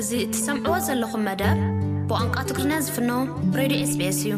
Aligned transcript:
እዚ 0.00 0.12
ትሰምዕዎ 0.34 0.74
ዘለኹም 0.84 1.22
መደብ 1.28 1.56
ብቋንቃ 2.10 2.36
ትግሪ 2.50 2.68
ዝፍ 2.84 2.96
ድዮ 3.56 3.80
ስስ 3.90 4.18
እዩ 4.30 4.34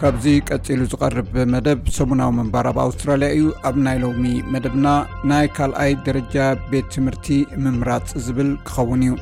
ካብዚ 0.00 0.24
ቀፂሉ 0.48 0.80
ዝቀርብ 0.92 1.30
መደብ 1.54 1.80
ሰሙናዊ 1.98 2.30
መንባር 2.38 2.66
ኣብ 2.70 2.78
ኣውስትራሊያ 2.84 3.28
እዩ 3.36 3.46
ኣብ 3.70 3.76
ናይ 3.86 3.96
ለሚ 4.02 4.24
መደብና 4.56 4.86
ናይ 5.30 5.46
ካልኣይ 5.58 5.94
ደረጃ 6.08 6.36
ቤት 6.72 6.88
ትምህርቲ 6.96 7.28
ምምራፅ 7.66 8.10
ዝብል 8.26 8.50
ክኸውን 8.70 9.04
እዩ 9.06 9.14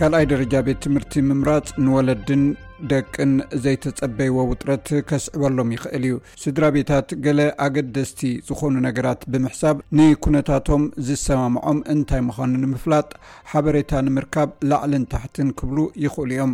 ካልኣይ 0.00 0.26
ደረጃ 0.32 0.52
ቤት 0.70 0.80
ትምህርቲ 0.86 1.14
ምምራፅ 1.28 1.68
ንወለድን 1.84 2.44
ደቅን 2.92 3.32
ዘይተፀበይዎ 3.64 4.36
ውጥረት 4.50 4.86
ከስዕበሎም 5.08 5.70
ይኽእል 5.74 6.04
እዩ 6.08 6.14
ስድራ 6.42 6.64
ቤታት 6.76 7.08
ገለ 7.24 7.40
ኣገደስቲ 7.66 8.20
ዝኾኑ 8.48 8.74
ነገራት 8.88 9.20
ብምሕሳብ 9.32 9.76
ንኩነታቶም 9.98 10.84
ዝሰማምዖም 11.08 11.78
እንታይ 11.94 12.22
ምዃኑ 12.30 12.52
ንምፍላጥ 12.64 13.08
ሓበሬታ 13.52 13.92
ንምርካብ 14.08 14.50
ላዕልን 14.72 15.06
ታሕትን 15.14 15.48
ክብሉ 15.60 15.78
ይኽእሉ 16.06 16.28
እዮም 16.36 16.52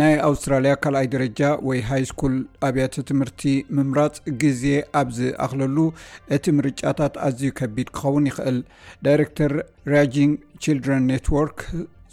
ናይ 0.00 0.12
ኣውስትራልያ 0.28 0.72
ካልኣይ 0.82 1.06
ደረጃ 1.14 1.40
ወይ 1.68 1.78
ሃይ 1.88 2.02
ስኩል 2.10 2.34
ኣብያተ 2.66 3.02
ትምህርቲ 3.08 3.42
ምምራፅ 3.76 4.14
ግዜ 4.42 4.64
ኣብዝኣኽለሉ 5.00 5.76
እቲ 6.36 6.44
ምርጫታት 6.58 7.14
ኣዝዩ 7.26 7.50
ከቢድ 7.60 7.88
ክኸውን 7.96 8.28
ይኽእል 8.30 8.58
ዳይረክተር 9.06 9.54
ራጅንግ 9.94 10.36
ልድረን 10.76 11.04
ነትወርክ 11.12 11.60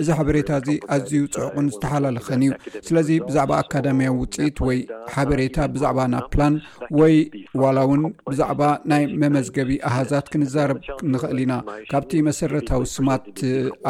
እዚ 0.03 0.08
ሓበሬታ 0.19 0.49
እዚ 0.61 0.67
ኣዝዩ 0.95 1.23
ፅዑቕን 1.36 1.67
ዝተሓላለኸን 1.75 2.41
እዩ 2.45 2.53
ስለዚ 2.88 3.09
ብዛዕባ 3.27 3.52
ኣካዳምያዊ 3.63 4.13
ውፅኢት 4.21 4.59
ወይ 4.69 4.80
ሓበሬታ 5.16 5.58
ብዛዕባ 5.75 5.99
ና 6.13 6.23
ፕላን 6.36 6.55
ወይ 7.02 7.16
ዋላ 7.63 7.77
እውን 7.89 8.02
ብዛዕባ 8.31 8.61
ናይ 8.93 9.05
መመዝገቢ 9.23 9.69
ኣሃዛት 9.91 10.27
ክንዛርብ 10.36 10.80
ንኽእል 11.13 11.41
ኢና 11.45 11.53
ካብቲ 11.93 12.11
መሰረታዊ 12.30 12.63
ስማት 12.95 13.27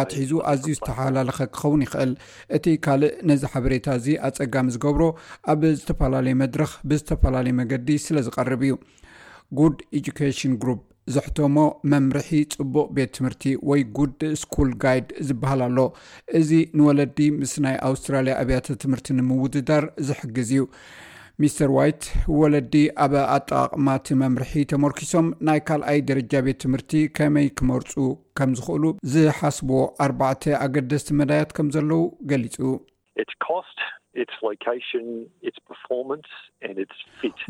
ኣትሒዙ 0.04 0.32
ኣዝዩ 0.54 0.72
ዝተሓላለኸ 0.80 1.40
ክኸውን 1.54 1.82
ይኽእል 1.88 2.14
እቲ 2.58 2.66
ካልእ 2.88 3.12
ነዚ 3.32 3.42
ሓበሬታ 3.54 3.86
እዚ 4.02 4.08
ኣፀጋዩ 4.30 4.64
ዝገብሮ 4.74 5.04
ኣብ 5.54 5.62
ዝተፈላለዩ 5.80 6.34
መድረክ 6.44 6.72
ብዝተፈላለዩ 6.90 7.54
መገዲ 7.62 7.88
ስለ 8.08 8.18
ዝቀርብ 8.28 8.62
እዩ 8.68 8.76
ጉድ 9.60 9.78
ኢጅካሽን 10.00 10.54
ግሮፕ 10.62 10.82
ዘሕቶሞ 11.16 11.58
መምርሒ 11.92 12.30
ፅቡቅ 12.54 12.88
ቤት 12.98 13.12
ትምህርቲ 13.18 13.44
ወይ 13.70 13.82
ጉድ 13.98 14.22
ስኩል 14.44 14.70
ጋይድ 14.84 15.10
ዝበሃል 15.30 15.62
ኣሎ 15.66 15.78
እዚ 16.40 16.50
ንወለዲ 16.78 17.18
ምስ 17.42 17.52
ናይ 17.66 17.76
ኣውስትራልያ 17.90 18.34
ኣብያተ 18.44 18.78
ትምህርቲ 18.84 19.08
ንምውድዳር 19.18 19.86
ዝሕግዝ 20.08 20.52
እዩ 20.56 20.64
ሚስተር 21.44 21.70
ዋይት 21.78 22.04
ወለዲ 22.40 22.74
ኣብ 23.06 23.14
ኣጠቃቅማት 23.36 24.06
መምርሒ 24.22 24.52
ተመርኪሶም 24.72 25.28
ናይ 25.48 25.60
ካልኣይ 25.68 26.00
ደረጃ 26.10 26.32
ቤት 26.46 26.60
ትምህርቲ 26.64 26.92
ከመይ 27.18 27.48
ክመርፁ 27.60 27.94
ከም 28.40 28.52
ዝክእሉ 28.60 28.84
ዝሓስብዎ 29.14 29.80
ኣርባዕተ 30.06 30.44
ኣገደስቲ 30.66 31.10
መዳያት 31.22 31.52
ከም 31.58 31.70
ዘለው 31.78 32.04
ገሊፁ 32.32 32.56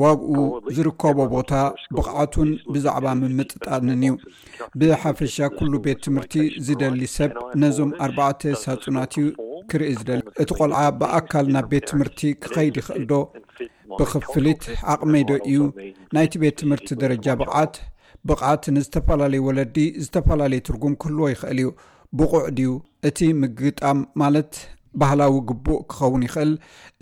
ዋግኡ 0.04 0.38
ዝርከቦ 0.76 1.18
ቦታ 1.34 1.52
ብቕዓትን 1.98 2.50
ብዛዕባ 2.74 3.06
ምምጥጣንን 3.22 4.02
እዩ 4.08 4.14
ብሓፈሻ 4.82 5.36
ኩሉ 5.58 5.74
ቤት 5.86 6.00
ትምህርቲ 6.06 6.36
ዝደሊ 6.68 7.02
ሰብ 7.18 7.32
ነዞም 7.64 7.92
ኣርባዕተ 8.06 8.42
ሳፁናት 8.64 9.14
እዩ 9.22 9.26
ክርኢ 9.72 9.92
ዝደሊ 10.00 10.22
እቲ 10.44 10.50
ቆልዓ 10.60 10.80
ብኣካል 11.02 11.46
ናብ 11.56 11.68
ቤት 11.74 11.86
ትምርቲ 11.92 12.20
ክከይዲ 12.44 12.76
ይኽእል 12.82 13.06
ዶ 13.12 13.22
ብክፍሊት 14.00 14.62
ኣቕመይዶ 14.94 15.32
እዩ 15.52 15.60
ናይቲ 16.18 16.34
ቤት 16.44 16.58
ትምህርቲ 16.62 16.90
ደረጃ 17.04 17.26
ብቕዓት 17.42 17.76
ብቕዓት 18.30 18.64
ንዝተፈላለዩ 18.76 19.42
ወለዲ 19.48 19.78
ዝተፈላለየ 20.04 20.66
ትርጉም 20.68 20.94
ክህልዎ 21.02 21.26
ይኽእል 21.34 21.60
እዩ 21.64 21.70
ብቑዕ 22.20 22.42
ድዩ 22.58 22.70
እቲ 23.10 23.20
ምግግጣም 23.44 24.00
ማለት 24.22 24.52
ባህላዊ 25.02 25.40
ግቡእ 25.50 25.80
ክኸውን 25.92 26.24
ይክእል 26.28 26.52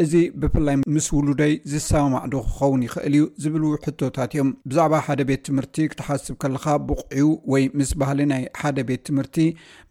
እዚ 0.03 0.13
ብፍላይ 0.41 0.77
ምስ 0.95 1.07
ውሉደይ 1.17 1.53
ዝሰማማዕዱ 1.71 2.33
ክኸውን 2.47 2.81
ይኽእል 2.87 3.13
እዩ 3.19 3.23
ዝብል 3.43 3.63
ሕቶታት 3.87 4.31
እዮም 4.35 4.49
ብዛዕባ 4.69 4.95
ሓደ 5.07 5.19
ቤት 5.29 5.43
ትምህርቲ 5.49 5.85
ክትሓስብ 5.91 6.35
ከለካ 6.43 6.65
ብቑዒ 6.89 7.21
ወይ 7.53 7.63
ምስ 7.79 7.91
ባህሊ 8.03 8.19
ናይ 8.33 8.43
ሓደ 8.61 8.77
ቤት 8.89 9.03
ትምህርቲ 9.09 9.37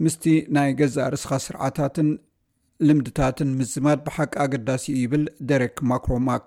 ምስቲ 0.06 0.26
ናይ 0.58 0.70
ገዛ 0.80 0.98
ርስኻ 1.14 1.32
ስርዓታትን 1.46 2.10
ልምድታትን 2.88 3.50
ምዝማድ 3.58 3.98
ብሓቂ 4.06 4.32
ኣገዳሲ 4.44 4.84
ይብል 5.02 5.24
ደረክ 5.50 5.74
ማክሮማክ 5.90 6.46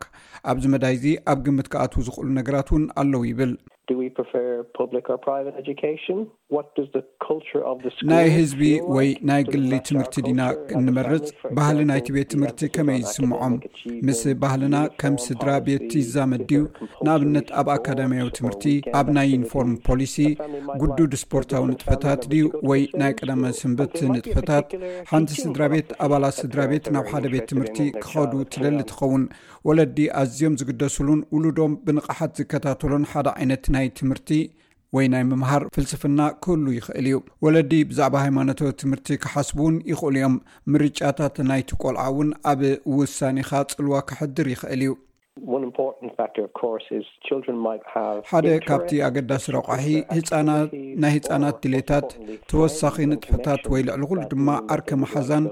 ኣብዚ 0.52 0.66
መዳይ 0.74 0.94
እዚ 0.98 1.06
ኣብ 1.34 1.40
ግምት 1.46 1.68
ከኣትዉ 1.74 2.02
ዝኽእሉ 2.08 2.28
ነገራት 2.40 2.68
እውን 2.72 2.86
ኣለው 3.02 3.22
ይብል 3.30 3.52
ናይ 8.10 8.28
ህዝቢ 8.38 8.60
ወይ 8.96 9.08
ናይ 9.30 9.44
ግሊ 9.52 9.72
uh, 9.78 9.80
ትምህርቲ 9.88 10.18
ዲና 10.26 10.42
እንመርፅ 10.80 11.24
ባህሊ 11.58 11.78
ናይቲ 11.92 12.08
ቤት 12.16 12.28
ትምህርቲ 12.34 12.68
ከመይ 12.76 13.00
ዝስምዖም 13.06 13.54
ምስ 14.08 14.20
ባህልና 14.44 14.76
ከም 15.02 15.16
ስድራ 15.24 15.50
ቤት 15.68 15.90
ዛመ 16.16 16.30
ድዩ 16.50 16.62
ንኣብነት 17.06 17.48
ኣብ 17.62 17.70
ኣካዳምያዊ 17.76 18.28
ትምህርቲ 18.40 18.64
ኣብ 19.00 19.08
ናይ 19.18 19.32
ኢንፎርም 19.38 19.74
ፖሊሲ 19.88 20.18
ጉዱድ 20.84 21.14
ስፖርታዊ 21.24 21.64
ንጥፈታት 21.72 22.22
ድዩ 22.34 22.44
ወይ 22.72 22.84
ናይ 23.02 23.14
ቀዳመ 23.22 23.42
ስንበት 23.62 23.96
ንጥፈታት 24.16 24.68
ሓንቲ 25.12 25.34
ስድራ 25.46 25.62
ቤት 25.74 25.90
ኣባላት 26.08 26.38
ስድራ 26.42 26.60
ቤት 26.74 26.88
ናብ 26.98 27.08
ሓደ 27.14 27.26
ቤት 27.36 27.48
ትምህርቲ 27.54 27.80
ክኸዱ 28.04 28.32
ትደሊ 28.54 28.80
ትኸውን 28.92 29.24
ወለዲ 29.70 29.98
ኣዝዮም 30.22 30.60
ዝግደሱሉን 30.64 31.24
ውሉ 31.38 31.46
ዶም 31.62 31.74
ብንቕሓት 31.88 32.34
ዝከታተሉን 32.42 33.10
ሓደ 33.14 33.28
ዓይነት 33.40 33.66
ናይ 33.78 33.90
ትምህርቲ 34.02 34.30
ወይ 34.96 35.08
ናይ 35.14 35.24
ምምሃር 35.30 35.64
ፍልስፍና 35.76 36.22
ክህሉ 36.44 36.66
ይኽእል 36.76 37.06
እዩ 37.10 37.16
ወለዲ 37.44 37.72
ብዛዕባ 37.90 38.16
ሃይማኖቶዊ 38.26 38.70
ትምህርቲ 38.82 39.08
ክሓስቡ 39.24 39.58
ውን 39.66 39.78
ይኽእሉ 39.92 40.16
እዮም 40.20 40.36
ምርጫታት 40.74 41.36
ናይቲ 41.50 41.70
ቈልዓ 41.82 42.04
እውን 42.12 42.30
ኣብ 42.52 42.62
ውሳኒኻ 42.98 43.50
ጽልዋ 43.74 43.94
ክሕድር 44.12 44.50
ይኽእል 44.54 44.82
እዩ 44.86 44.92
ሓደ 48.32 48.48
ካብቲ 48.68 48.92
ኣገዳሲ 49.08 49.44
ረቑሒ 49.56 49.86
ህፃናት 50.18 50.70
ናይ 51.04 51.12
ህፃናት 51.16 51.56
ድሌታት 51.64 52.08
ተወሳኺን 52.52 53.10
ንጥሑታት 53.14 53.64
ወይ 53.74 53.82
ልዕሊ 53.88 54.02
ኩሉ 54.12 54.22
ድማ 54.34 54.48
ኣርከ 54.76 54.88
መሓዛን 55.02 55.46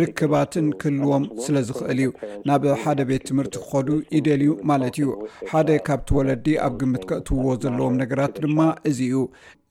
ርክባትን 0.00 0.66
ክህልዎም 0.82 1.24
ስለ 1.44 1.54
ዝክእል 1.68 2.00
እዩ 2.04 2.10
ናብ 2.50 2.64
ሓደ 2.82 3.00
ቤት 3.10 3.24
ትምህርቲ 3.30 3.54
ክኸዱ 3.62 3.88
ይደልዩ 4.16 4.50
ማለት 4.72 4.96
እዩ 5.02 5.06
ሓደ 5.52 5.68
uh, 5.78 5.84
ካብቲ 5.88 6.08
ወለዲ 6.18 6.46
ኣብ 6.66 6.74
ግምት 6.82 7.04
ከእትውዎ 7.12 7.48
ዘለዎም 7.64 7.96
ነገራት 8.02 8.34
ድማ 8.44 8.58
እዚእዩ 8.90 9.16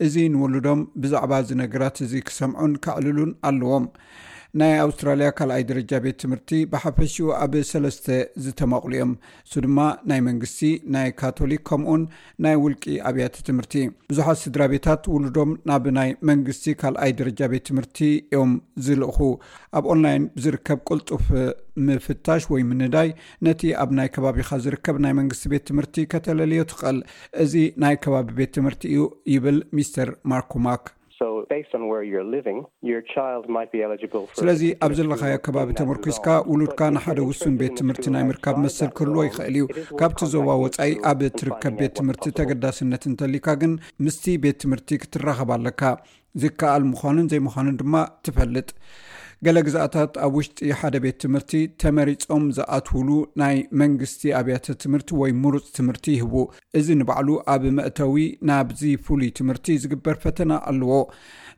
እዚ 0.08 0.16
ንውሉዶም 0.36 0.82
ብዛዕባ 1.04 1.32
እዚ 1.46 1.52
ነገራት 1.64 1.96
እዚ 2.08 2.14
ክሰምዑን 2.30 2.74
ካዕልሉን 2.88 3.32
ኣለዎም 3.52 3.86
ናይ 4.60 4.72
ኣውስትራልያ 4.84 5.28
ካልኣይ 5.38 5.64
ደረጃ 5.72 5.92
ቤት 6.04 6.16
ትምህርቲ 6.22 6.52
ብሓፈሽኡ 6.72 7.28
ኣብ 7.44 7.54
ሰለስተ 7.72 8.06
ዝተማቑሉ 8.46 8.92
እዮም 8.98 9.12
እሱ 9.48 9.54
ድማ 9.66 9.78
ናይ 10.10 10.22
መንግስቲ 10.28 10.62
ናይ 10.96 11.10
ካቶሊክ 11.20 11.62
ከምኡን 11.70 12.04
ናይ 12.44 12.56
ውልቂ 12.64 12.84
ኣብያተ 13.10 13.44
ትምህርቲ 13.50 13.76
ብዙሓት 14.12 14.40
ስድራ 14.46 14.62
ቤታት 14.74 15.04
ውሉ 15.14 15.26
ዶም 15.38 15.52
ናብ 15.72 15.86
ናይ 16.00 16.10
መንግስቲ 16.32 16.66
ካልኣይ 16.84 17.14
ደረጃ 17.22 17.40
ቤት 17.54 17.66
ትምህርቲ 17.70 17.98
እዮም 18.34 18.54
ዝልእኹ 18.88 19.18
ኣብ 19.80 19.86
ኦንላይን 19.94 20.26
ዝርከብ 20.46 20.82
ቁልጡፍ 20.92 21.26
ምፍታሽ 21.90 22.44
ወይ 22.54 22.64
ምንዳይ 22.72 23.12
ነቲ 23.48 23.62
ኣብ 23.84 23.92
ናይ 24.00 24.10
ከባቢካ 24.18 24.50
ዝርከብ 24.68 24.98
ናይ 25.06 25.14
መንግስቲ 25.20 25.46
ቤት 25.56 25.66
ትምህርቲ 25.72 26.08
ከተለልዮ 26.14 26.64
ትቐል 26.72 27.00
እዚ 27.46 27.54
ናይ 27.86 27.98
ከባቢ 28.06 28.28
ቤት 28.42 28.54
ትምህርቲ 28.58 28.82
እዩ 28.96 29.04
ይብል 29.36 29.60
ሚስተር 29.78 30.12
ማርኩማክ 30.34 30.84
ስለዚ 34.38 34.62
ኣብ 34.86 34.92
ዘለኻዮ 34.98 35.32
ኣከባቢ 35.38 35.68
ተመርኮስካ 35.80 36.28
ውሉድካ 36.52 36.82
ንሓደ 36.96 37.18
ውሱን 37.30 37.56
ቤት 37.62 37.74
ትምህርቲ 37.80 38.06
ናይ 38.16 38.24
ምርካብ 38.30 38.56
መሰል 38.66 38.90
ክህልዎ 38.98 39.22
ይኽእል 39.28 39.56
እዩ 39.60 39.66
ካብቲ 40.00 40.20
ዞባ 40.34 40.50
ወጻኢ 40.64 40.92
ኣብ 41.12 41.22
ትርከብ 41.40 41.74
ቤት 41.82 41.94
ትምህርቲ 42.00 42.26
ተገዳስነት 42.40 43.04
እንተሊዩካ 43.12 43.48
ግን 43.64 43.74
ምስቲ 44.06 44.26
ቤት 44.46 44.58
ትምህርቲ 44.64 45.00
ክትራኸብ 45.04 45.52
ኣለካ 45.58 45.82
ዝከኣል 46.44 46.86
ምዃኑን 46.92 47.30
ዘይምዃኑን 47.34 47.80
ድማ 47.82 47.94
ትፈልጥ 48.28 48.70
ገለ 49.46 49.58
ግዛአታት 49.66 50.14
ኣብ 50.26 50.34
ውሽጢ 50.38 50.70
ሓደ 50.80 50.96
ቤት 51.04 51.18
ትምህርቲ 51.24 51.52
ተመሪፆም 51.82 52.46
ዝኣትውሉ 52.56 53.10
ናይ 53.42 53.56
መንግስቲ 53.82 54.24
ኣብያተ 54.40 54.74
ትምህርቲ 54.84 55.10
ወይ 55.22 55.32
ሙሩፅ 55.44 55.66
ትምህርቲ 55.78 56.06
ይህቡ 56.16 56.34
እዚ 56.80 56.88
ንባዕሉ 57.02 57.30
ኣብ 57.54 57.64
መእተዊ 57.78 58.18
ናብዚ 58.50 58.82
ፍሉይ 59.06 59.30
ትምህርቲ 59.40 59.78
ዝግበር 59.84 60.18
ፈተና 60.26 60.52
ኣለዎ 60.72 60.92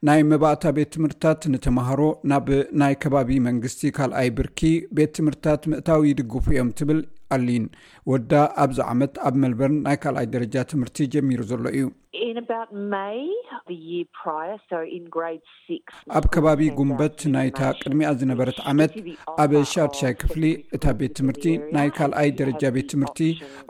ናይ 0.10 0.22
መባእታ 0.34 0.64
ቤት 0.80 0.92
ትምህርትታት 0.98 1.42
ንተማሃሮ 1.54 2.02
ናብ 2.34 2.48
ናይ 2.84 2.94
ከባቢ 3.06 3.32
መንግስቲ 3.48 3.82
ካልኣይ 3.98 4.30
ብርኪ 4.42 4.62
ቤት 5.00 5.14
ትምህርትታት 5.20 5.66
ምእታዊ 5.74 6.02
ይድግፉ 6.12 6.46
እዮም 6.54 6.70
ትብል 6.82 7.02
ሊን 7.48 7.66
ወዳ 8.12 8.34
ኣብዚ 8.64 8.78
ዓመት 8.92 9.14
ኣብ 9.28 9.36
መልበርን 9.44 9.78
ናይ 9.88 9.98
ካልኣይ 10.04 10.28
ደረጃ 10.36 10.56
ትምህርቲ 10.72 10.98
ጀሚሩ 11.14 11.42
ዘሎ 11.52 11.66
እዩ 11.76 11.88
ኣብ 16.18 16.26
ከባቢ 16.34 16.62
uh, 16.70 16.74
ጉንበት 16.78 17.20
ናይታ 17.36 17.60
ቅድሚኣ 17.82 18.10
ዝነበረት 18.22 18.60
ዓመት 18.72 18.94
ኣብ 19.44 19.52
ሻድሻይ 19.74 20.14
ክፍሊ 20.22 20.44
እታ 20.78 20.86
ቤት 21.00 21.14
ትምህርቲ 21.20 21.46
ናይ 21.78 21.90
ካልኣይ 22.00 22.32
ደረጃ 22.42 22.62
ቤት 22.78 22.90
ትምህርቲ 22.94 23.20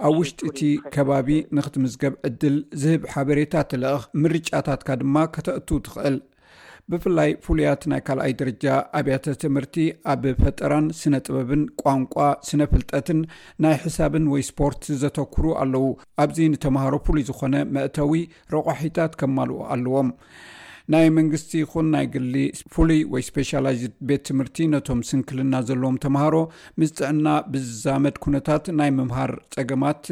ኣብ 0.10 0.16
ውሽጢእቲ 0.22 0.62
ከባቢ 0.96 1.30
ንክትምዝገብ 1.60 2.16
ዕድል 2.30 2.58
ዝህብ 2.84 3.04
ሓበሬታ 3.14 3.54
ትለእክ 3.74 4.04
ምርጫታትካ 4.26 4.90
ድማ 5.04 5.18
ከተእቱ 5.38 5.70
ትኽእል 5.88 6.18
ብፍላይ 6.92 7.30
ፍሉያት 7.46 7.82
ናይ 7.92 8.02
ካልኣይ 8.08 8.32
ደረጃ 8.40 8.64
ኣብያተ 9.00 9.26
ትምህርቲ 9.44 9.76
ኣብ 10.14 10.24
ፈጠራን 10.42 10.86
ስነ 11.00 11.14
ጥበብን 11.26 11.62
ቋንቋ 11.82 12.16
ስነ 12.48 12.62
ፍልጠትን 12.72 13.20
ናይ 13.66 13.76
ሕሳብን 13.84 14.26
ወይ 14.34 14.44
ስፖርት 14.50 14.84
ዘተኩሩ 15.02 15.46
ኣለው 15.64 15.86
ኣብዚ 16.24 16.40
ንተምሃሮ 16.54 16.94
ፍሉይ 17.08 17.24
ዝኾነ 17.30 17.56
መእተዊ 17.78 18.14
ረቑሒታት 18.56 19.14
ከምማልኡ 19.22 19.60
ኣለዎም 19.76 20.10
ናይ 20.94 21.06
መንግስቲ 21.18 21.52
ይኹን 21.64 21.88
ናይ 21.96 22.06
ግሊ 22.14 22.34
ፍሉይ 22.76 23.02
ወይ 23.14 23.24
ስፔሻላይዝድ 23.30 23.94
ቤት 24.10 24.24
ትምህርቲ 24.30 24.64
ነቶም 24.74 25.02
ስንክልና 25.10 25.54
ዘለዎም 25.70 25.98
ተምሃሮ 26.06 26.36
ምስ 26.82 26.92
ጥዕና 27.00 27.28
ብዝዛመድ 27.54 28.16
ኩነታት 28.26 28.66
ናይ 28.80 28.92
ምምሃር 29.00 29.34
ፀገማት 29.58 30.04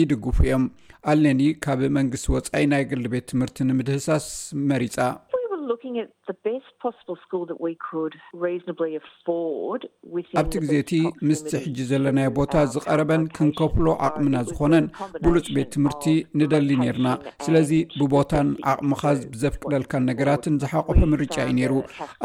ይድግፉ 0.00 0.38
እዮም 0.46 0.64
ኣለኒ 1.12 1.40
ካብ 1.66 1.80
መንግስቲ 1.98 2.28
ወፃኢ 2.36 2.66
ናይ 2.74 2.84
ግሊ 2.92 3.04
ቤት 3.14 3.26
ትምህርቲ 3.32 3.64
ንምድህሳስ 3.70 4.26
መሪፃ 4.72 4.98
ኣብቲ 10.40 10.54
ግዜእቲ 10.64 10.92
ምስቲ 11.28 11.50
ሕጂ 11.64 11.78
ዘለናዮ 11.90 12.28
ቦታ 12.38 12.52
ዝቐረበን 12.74 13.22
ክንከፍሎ 13.36 13.86
ዓቕምና 14.06 14.36
ዝኾነን 14.48 14.86
ብሉፅ 15.24 15.46
ቤት 15.56 15.68
ትምህርቲ 15.74 16.04
ንደሊ 16.40 16.68
ነይርና 16.82 17.08
ስለዚ 17.46 17.70
ብቦታን 18.00 18.48
ዓቕሚኻ 18.72 19.04
ብዘፍቅደልካን 19.34 20.06
ነገራትን 20.10 20.58
ዝሓቆፈ 20.64 21.00
ምርጫ 21.12 21.36
እዩ 21.48 21.54
ነይሩ 21.60 21.74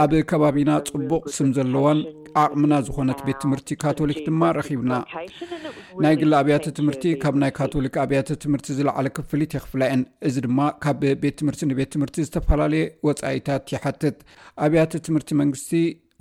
ኣብ 0.06 0.14
ከባቢና 0.32 0.72
ፅቡቅ 0.94 1.24
ስም 1.38 1.52
ዘለዎን 1.60 2.02
ዓቕምና 2.46 2.74
ዝኾነት 2.90 3.20
ቤት 3.30 3.40
ትምህርቲ 3.46 3.70
ካቶሊክ 3.86 4.18
ድማ 4.30 4.42
ረኪብና 4.60 4.92
ናይ 6.06 6.16
ግሊ 6.22 6.32
ኣብያተ 6.42 6.74
ትምህርቲ 6.80 7.06
ካብ 7.24 7.36
ናይ 7.44 7.52
ካቶሊክ 7.60 7.96
ኣብያተ 8.06 8.40
ትምህርቲ 8.46 8.68
ዝለዕለ 8.80 9.08
ክፍሊት 9.20 9.52
ይክፍላ 9.60 9.82
የን 9.92 10.02
እዚ 10.30 10.36
ድማ 10.48 10.60
ካብ 10.86 11.02
ቤት 11.24 11.36
ትምህርቲ 11.42 11.62
ንቤት 11.72 11.90
ትምህርቲ 11.96 12.18
ዝተፈላለየ 12.28 12.84
ወፃእዩ 13.08 13.26
ታት 13.48 13.66
ይሓትት 13.76 14.18
ኣብያተ 14.66 15.02
ትምህርቲ 15.06 15.30
መንግስቲ 15.42 15.72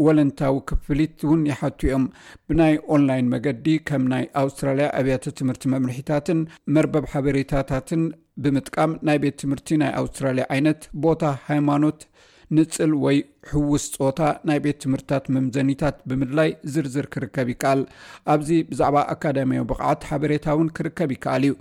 ወለንታዊ 0.07 0.55
ክፍሊት 0.69 1.19
ውን 1.29 1.43
ይሓቱ 1.51 1.81
ኦም 1.97 2.05
ብናይ 2.49 2.75
ኦንላይን 2.95 3.31
መገዲ 3.35 3.67
ከም 3.89 4.03
ናይ 4.13 4.25
ኣውስትራልያ 4.43 4.87
ኣብያተ 5.01 5.33
ትምህርቲ 5.39 5.65
መምርሒታትን 5.75 6.41
መርበብ 6.77 7.07
ሓበሬታታትን 7.13 8.03
ብምጥቃም 8.45 8.93
ናይ 9.09 9.19
ቤት 9.25 9.39
ትምህርቲ 9.43 9.69
ናይ 9.83 9.93
ኣውስትራልያ 10.01 10.45
ዓይነት 10.57 10.83
ቦታ 11.05 11.23
ሃይማኖት 11.49 12.01
ንፅል 12.55 12.93
ወይ 13.05 13.17
ሕውስ 13.53 13.85
ፆታ 14.01 14.21
ናይ 14.49 14.59
ቤት 14.65 14.79
ትምህርትታት 14.85 15.25
መምዘኒታት 15.37 15.97
ብምድላይ 16.09 16.51
ዝርዝር 16.73 17.07
ክርከብ 17.15 17.49
ይከኣል 17.53 17.81
ኣብዚ 18.35 18.49
ብዛዕባ 18.71 18.97
ኣካዳምያዊ 19.15 19.65
ብቅዓት 19.73 20.07
ሓበሬታ 20.11 20.47
እውን 20.57 20.69
ክርከብ 20.79 21.13
ይከኣል 21.17 21.45
እዩ 21.49 21.55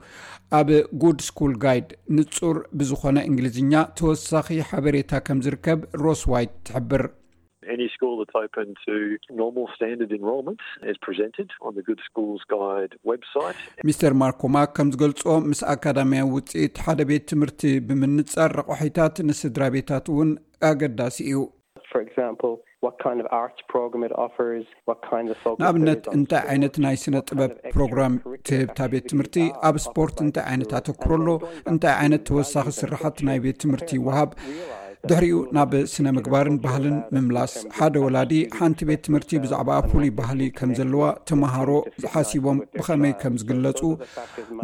ኣብ 0.59 0.69
ጉድ 1.03 1.19
ስኩል 1.29 1.53
ጋይድ 1.65 1.89
ንፁር 2.17 2.57
ብዝኮነ 2.79 3.17
እንግሊዝኛ 3.31 3.73
ተወሳኺ 3.99 4.47
ሓበሬታ 4.71 5.11
ከም 5.27 5.41
ዝርከብ 5.47 5.81
ሮስ 6.05 6.23
ዋይት 6.33 6.55
ትሕብር 6.69 7.05
ሚስተር 13.87 14.13
ማርኮማ 14.21 14.57
ከም 14.75 14.89
ዝገልፅ 14.93 15.21
ምስ 15.51 15.61
ኣካዳምያ 15.73 16.21
ውፅኢት 16.33 16.75
ሓደ 16.87 16.99
ቤት 17.11 17.25
ትምህርቲ 17.31 17.61
ብምንፃር 17.87 18.51
ረቑሒታት 18.59 19.15
ንስድራ 19.29 19.63
ቤታት 19.75 20.05
እውን 20.15 20.29
ኣገዳሲ 20.69 21.17
እዩ 21.31 21.39
ንኣብነት 25.59 26.03
እንታይ 26.15 26.41
ዓይነት 26.53 26.75
ናይ 26.85 26.95
ስነ 27.03 27.15
ጥበብ 27.29 27.51
ፕሮግራም 27.75 28.15
ትህብታ 28.47 28.79
ቤት 28.91 29.05
ትምህርቲ 29.11 29.35
ኣብ 29.67 29.75
ስፖርት 29.85 30.17
እንታይ 30.25 30.45
ዓይነት 30.51 30.73
ኣተክር 30.79 31.13
ሎ 31.25 31.37
እንታይ 31.71 31.93
ዓይነት 32.01 32.23
ተወሳኺ 32.29 32.67
ስራሓት 32.81 33.19
ናይ 33.29 33.39
ቤት 33.45 33.57
ትምህርቲ 33.63 33.91
ውሃብ 34.07 34.31
ድሕሪኡ 35.09 35.39
ናብ 35.55 35.71
ስነ 35.93 36.05
ምግባርን 36.17 36.55
ባህልን 36.63 36.95
ምምላስ 37.15 37.53
ሓደ 37.77 37.93
ወላዲ 38.03 38.31
ሓንቲ 38.55 38.79
ቤት 38.89 39.01
ትምህርቲ 39.05 39.31
ብዛዕባኣ 39.43 39.77
ፍሉይ 39.89 40.09
ባህሊ 40.19 40.41
ከም 40.57 40.71
ዘለዋ 40.79 41.03
ተምሃሮ 41.29 41.69
ዝሓሲቦም 42.03 42.57
ብኸመይ 42.77 43.13
ከም 43.21 43.35
ዝግለፁ 43.41 43.81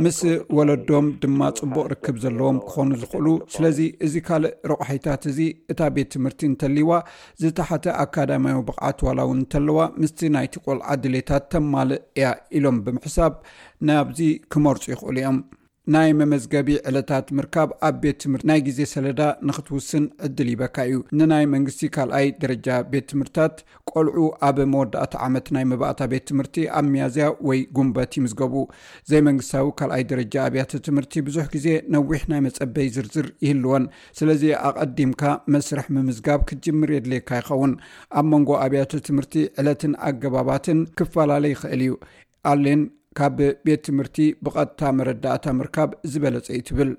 ምስ 0.03 0.17
ወለዶም 0.59 1.05
ድማ 1.23 1.39
ፅቡቅ 1.59 1.85
ርክብ 1.93 2.17
ዘለዎም 2.23 2.57
ክኾኑ 2.69 2.89
ዝክእሉ 3.03 3.27
ስለዚ 3.57 3.79
እዚ 4.07 4.15
ካልእ 4.29 4.55
ረቑሒታት 4.71 5.21
እዚ 5.33 5.39
እታ 5.73 5.79
ቤት 5.97 6.09
ትምህርቲ 6.15 6.41
እንተልዋ 6.51 6.91
ዝተሓተ 7.43 7.85
ኣካዳማያዊ 8.05 8.61
ብቕዓትዋላውን 8.69 9.39
እንተለዋ 9.43 9.79
ምስቲ 10.03 10.19
ናይቲ 10.37 10.55
ቆልዓ 10.67 10.87
ድሌታት 11.05 11.45
ተማል 11.53 11.91
እያ 12.19 12.25
ኢሎም 12.59 12.79
ብምሕሳብ 12.87 13.33
ናብዚ 13.89 14.19
ክመርፁ 14.55 14.83
ይኽእሉ 14.93 15.15
እዮም 15.21 15.39
ናይ 15.93 16.09
መመዝገቢ 16.17 16.67
ዕለታት 16.89 17.27
ምርካብ 17.37 17.69
ኣብ 17.87 17.95
ቤት 18.01 18.17
ትምህርቲ 18.23 18.45
ናይ 18.49 18.59
ግዜ 18.65 18.81
ሰለዳ 18.91 19.21
ንክትውስን 19.47 20.03
ዕድል 20.25 20.49
ይበካ 20.51 20.75
እዩ 20.87 20.97
ንናይ 21.19 21.45
መንግስቲ 21.53 21.81
ካልኣይ 21.95 22.27
ደረጃ 22.41 22.67
ቤት 22.91 23.05
ትምህርትታት 23.11 23.55
ቆልዑ 23.91 24.25
ኣብ 24.49 24.57
መወዳእት 24.73 25.13
ዓመት 25.27 25.47
ናይ 25.57 25.65
መባእታ 25.71 25.99
ቤት 26.13 26.25
ትምህርቲ 26.31 26.57
ኣብ 26.79 26.85
መያዝያ 26.95 27.25
ወይ 27.49 27.61
ጉንበት 27.77 28.11
ይምዝገቡ 28.19 28.55
ዘይ 29.11 29.23
መንግስታዊ 29.29 29.67
ካልኣይ 29.81 30.05
ደረጃ 30.11 30.35
ኣብያተ 30.49 30.81
ትምህርቲ 30.89 31.15
ብዙሕ 31.29 31.45
ግዜ 31.55 31.67
ነዊሕ 31.97 32.21
ናይ 32.33 32.43
መፀበይ 32.49 32.89
ዝርዝር 32.99 33.29
ይህልወን 33.47 33.85
ስለዚ 34.21 34.45
ኣቐዲምካ 34.69 35.23
መስርሕ 35.55 35.87
ምምዝጋብ 35.97 36.39
ክትጅምር 36.49 36.91
የድልየካ 36.97 37.31
ይኸውን 37.43 37.73
ኣብ 38.21 38.27
መንጎ 38.35 38.51
ኣብያተ 38.67 39.03
ትምህርቲ 39.09 39.33
ዕለትን 39.63 39.95
ኣገባባትን 40.09 40.81
ክፈላለዩ 40.99 41.55
ይክእል 41.55 41.83
እዩ 41.89 41.95
ኣሌን 42.53 42.81
ካብ 43.19 43.39
ቤት 43.65 43.81
ትምህርቲ 43.85 44.17
ብቀጥታ 44.45 44.81
መረዳእታ 44.97 45.45
ምርካብ 45.61 45.89
ዝበለፀ 46.11 46.47
እዩ 46.57 46.61
ትብል 46.67 46.91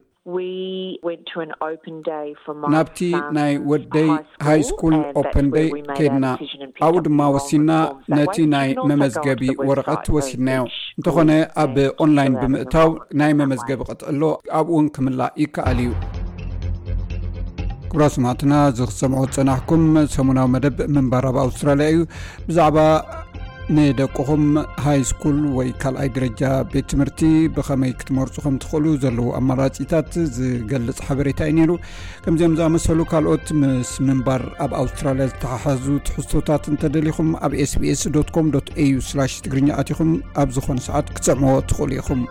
ናብቲ 2.73 2.99
ናይ 3.37 3.53
ወደይ 3.71 4.11
ሃይስኮል 4.49 4.97
ኦፐን 5.21 5.47
ይ 5.63 5.67
ከይድና 5.97 6.27
ኣብኡ 6.87 6.99
ድማ 7.07 7.21
ወሲድና 7.37 7.73
ነቲ 8.19 8.37
ናይ 8.55 8.69
መመዝገቢ 8.91 9.43
ወረቀት 9.69 10.05
ወሲድናዮ 10.17 10.63
እንተኮነ 10.99 11.33
ኣብ 11.65 11.75
ኦንላይን 12.05 12.39
ብምእታው 12.43 12.91
ናይ 13.23 13.33
መመዝገቢ 13.41 13.81
ቅጥዕሎ 13.91 14.23
ኣብኡውን 14.61 14.93
ክምላእ 14.97 15.33
ይከኣል 15.45 15.81
እዩ 15.87 15.91
ግብራ 17.91 18.03
ስማዕትና 18.17 18.53
ዝክሰም 18.79 19.15
ፀናሕኩም 19.37 19.85
ሰሙናዊ 20.17 20.47
መደብ 20.55 20.79
መንባራ 20.99 21.27
ኣውስትራያ 21.47 21.91
እዩብዛ 21.95 22.59
ንደቅኹም 23.77 24.45
ሃይ 24.85 25.01
ስኩል 25.11 25.37
ወይ 25.57 25.69
ካልኣይ 25.83 26.09
ደረጃ 26.17 26.43
ቤት 26.73 26.87
ትምህርቲ 26.93 27.21
ብከመይ 27.57 27.93
ክትመርፁኹም 28.01 28.55
ትኽእሉ 28.63 28.87
ዘለዉ 29.05 29.27
ኣማራፂታት 29.41 30.11
ዝገልፅ 30.37 30.99
ሓበሬታ 31.07 31.41
ዩ 31.51 31.57
ነይሩ 31.61 31.73
ከምዚኦም 32.25 32.57
ዝኣመሰሉ 32.61 33.01
ካልኦት 33.13 33.47
ምስ 33.61 33.93
ምንባር 34.09 34.45
ኣብ 34.67 34.75
ኣውስትራልያ 34.83 35.29
ዝተሓሓዙ 35.33 35.85
ትሕዝቶታት 36.09 36.67
እንተደሊኹም 36.75 37.31
ኣብ 37.49 37.53
sbs 37.71 38.03
ዶኮም 38.17 38.49
au 38.85 39.27
ትግርኛ 39.47 39.69
ኣትኹም 39.83 40.13
ኣብ 40.45 40.49
ዝኾነ 40.59 40.79
ሰዓት 40.91 41.07
ክትሰዕምዎ 41.19 41.57
ትኽእሉ 41.73 41.93
ኢኹም 42.03 42.23